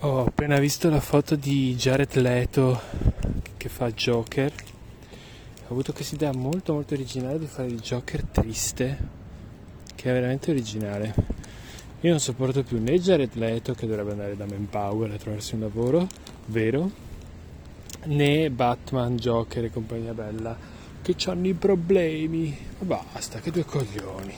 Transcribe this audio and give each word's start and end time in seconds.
Ho 0.00 0.26
appena 0.26 0.58
visto 0.58 0.90
la 0.90 1.00
foto 1.00 1.36
di 1.36 1.74
Jared 1.74 2.14
Leto 2.16 2.78
che 3.56 3.70
fa 3.70 3.90
Joker. 3.90 4.52
Ho 4.52 5.72
avuto 5.72 5.94
questa 5.94 6.16
idea 6.16 6.32
molto 6.34 6.74
molto 6.74 6.92
originale 6.92 7.38
di 7.38 7.46
fare 7.46 7.68
il 7.68 7.80
Joker 7.80 8.22
triste, 8.24 8.98
che 9.94 10.10
è 10.10 10.12
veramente 10.12 10.50
originale. 10.50 11.14
Io 12.00 12.10
non 12.10 12.20
sopporto 12.20 12.62
più 12.62 12.78
né 12.78 13.00
Jared 13.00 13.34
Leto 13.36 13.72
che 13.72 13.86
dovrebbe 13.86 14.10
andare 14.10 14.36
da 14.36 14.44
Manpower 14.44 15.12
a 15.12 15.16
trovarsi 15.16 15.54
un 15.54 15.60
lavoro 15.60 16.06
vero, 16.44 16.90
né 18.04 18.50
Batman, 18.50 19.16
Joker 19.16 19.64
e 19.64 19.70
compagnia 19.70 20.12
bella 20.12 20.54
che 21.00 21.16
hanno 21.24 21.46
i 21.46 21.54
problemi. 21.54 22.54
Ma 22.80 22.98
basta, 23.12 23.40
che 23.40 23.50
due 23.50 23.64
coglioni. 23.64 24.34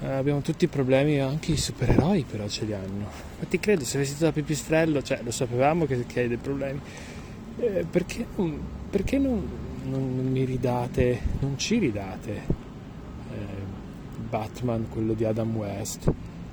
Eh, 0.00 0.12
abbiamo 0.12 0.40
tutti 0.40 0.64
i 0.64 0.68
problemi, 0.68 1.20
anche 1.20 1.52
i 1.52 1.56
supereroi 1.56 2.24
però 2.28 2.46
ce 2.48 2.64
li 2.64 2.74
hanno. 2.74 3.08
Infatti 3.34 3.58
credo, 3.58 3.84
se 3.84 3.96
avessi 3.96 4.18
da 4.18 4.30
pipistrello, 4.30 5.02
cioè 5.02 5.20
lo 5.22 5.30
sapevamo 5.30 5.86
che, 5.86 6.04
che 6.06 6.20
hai 6.20 6.28
dei 6.28 6.36
problemi, 6.36 6.80
eh, 7.58 7.86
perché, 7.88 8.26
perché 8.90 9.18
non, 9.18 9.48
non, 9.84 10.28
mi 10.30 10.44
ridate, 10.44 11.20
non 11.40 11.58
ci 11.58 11.78
ridate 11.78 12.32
eh, 12.34 13.36
Batman, 14.28 14.88
quello 14.90 15.14
di 15.14 15.24
Adam 15.24 15.56
West, 15.56 16.12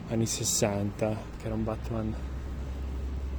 anni 0.10 0.26
60, 0.26 1.18
che 1.38 1.46
era 1.46 1.56
un 1.56 1.64
Batman 1.66 2.14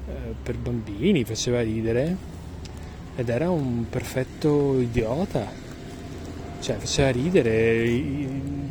eh, 0.07 0.35
per 0.43 0.59
bambini, 0.59 1.25
faceva 1.25 1.63
ridere 1.63 2.33
ed 3.17 3.29
era 3.29 3.49
un 3.49 3.87
perfetto 3.89 4.79
idiota 4.81 5.63
cioè 6.65 6.77
faceva 6.77 7.11
ridere, 7.11 7.85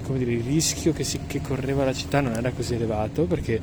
come 0.03 0.19
dire, 0.19 0.31
il 0.31 0.43
rischio 0.43 0.93
che, 0.93 1.03
si, 1.03 1.19
che 1.25 1.41
correva 1.41 1.85
la 1.85 1.93
città 1.93 2.21
non 2.21 2.33
era 2.33 2.51
così 2.51 2.75
elevato 2.75 3.23
perché 3.23 3.59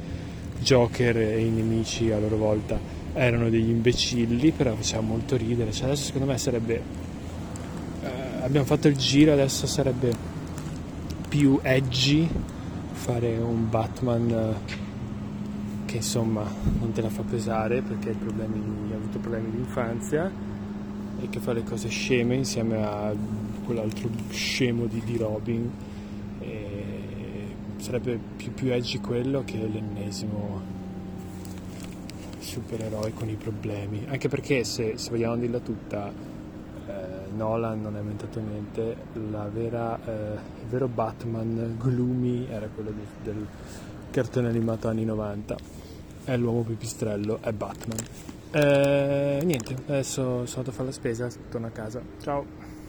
Joker 0.60 1.16
e 1.16 1.44
i 1.44 1.50
nemici 1.50 2.10
a 2.10 2.18
loro 2.18 2.36
volta 2.36 2.78
erano 3.12 3.48
degli 3.48 3.70
imbecilli, 3.70 4.50
però 4.52 4.74
faceva 4.74 5.02
molto 5.02 5.36
ridere. 5.36 5.72
Cioè 5.72 5.86
adesso 5.86 6.05
secondo 6.05 6.27
me 6.27 6.38
sarebbe... 6.38 6.82
Eh, 8.02 8.42
abbiamo 8.42 8.66
fatto 8.66 8.88
il 8.88 8.97
giro, 8.97 9.32
adesso 9.32 9.66
sarebbe 9.66 10.38
più 11.28 11.58
edgy 11.62 12.28
fare 12.92 13.36
un 13.38 13.69
Batman 13.70 14.30
eh, 14.30 14.88
che 15.86 15.97
insomma 15.97 16.44
non 16.78 16.92
te 16.92 17.00
la 17.00 17.08
fa 17.08 17.22
pesare 17.22 17.82
perché 17.82 18.10
problemi, 18.10 18.92
ha 18.92 18.97
avuto 18.97 19.19
problemi 19.19 19.50
di 19.50 19.56
infanzia 19.58 20.30
e 21.20 21.28
che 21.28 21.41
fa 21.41 21.52
le 21.52 21.62
cose 21.62 21.88
sceme 21.88 22.34
insieme 22.34 22.84
a 22.84 23.12
quell'altro 23.64 24.08
scemo 24.30 24.86
di, 24.86 25.02
di 25.04 25.16
Robin 25.16 25.70
sarebbe 27.81 28.19
più, 28.36 28.53
più 28.53 28.73
edgy 28.73 28.98
quello 29.00 29.42
che 29.45 29.56
l'ennesimo 29.56 30.78
supereroe 32.39 33.12
con 33.12 33.28
i 33.28 33.34
problemi 33.34 34.06
anche 34.09 34.28
perché 34.28 34.64
se, 34.64 34.97
se 34.97 35.11
vogliamo 35.11 35.37
dirla 35.37 35.59
tutta 35.61 36.11
eh, 36.11 36.92
Nolan 37.34 37.81
non 37.81 37.95
ha 37.95 37.98
inventato 37.98 38.41
niente 38.41 38.97
vera, 39.53 39.98
eh, 40.05 40.33
il 40.62 40.69
vero 40.69 40.89
Batman 40.89 41.77
gloomy 41.78 42.47
era 42.48 42.69
quello 42.75 42.91
di, 42.91 43.05
del 43.22 43.47
cartone 44.11 44.48
animato 44.48 44.89
anni 44.89 45.05
90 45.05 45.56
è 46.25 46.37
l'uomo 46.37 46.62
pipistrello 46.62 47.39
è 47.41 47.53
Batman 47.53 47.98
eh, 48.53 49.41
niente, 49.44 49.77
adesso 49.87 50.44
sono 50.44 50.44
andato 50.44 50.70
a 50.70 50.72
fare 50.72 50.87
la 50.87 50.92
spesa, 50.92 51.28
torno 51.50 51.69
a 51.69 51.70
casa. 51.70 52.03
Ciao. 52.20 52.80